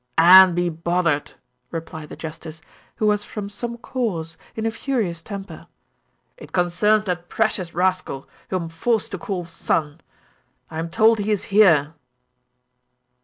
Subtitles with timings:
[0.17, 1.33] "Anne be bothered,"
[1.69, 2.59] replied the justice,
[2.95, 5.67] who was from some cause, in a furious temper.
[6.37, 10.01] "It concerns that precious rascal, who I am forced to call son.
[10.71, 11.93] I am told he is here."